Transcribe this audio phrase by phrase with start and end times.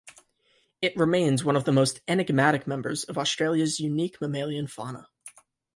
[0.81, 5.09] It remains one of the most enigmatic members of Australia's unique mammalian fauna.